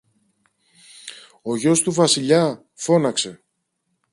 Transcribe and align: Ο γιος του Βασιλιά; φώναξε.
Ο 1.41 1.55
γιος 1.55 1.81
του 1.81 1.91
Βασιλιά; 1.91 2.65
φώναξε. 2.73 3.43